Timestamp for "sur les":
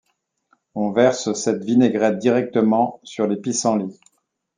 3.03-3.35